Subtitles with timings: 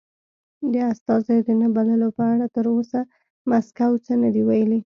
[0.73, 2.99] د استازیو د نه بللو په اړه تر اوسه
[3.49, 4.79] مسکو څه نه دې ویلي.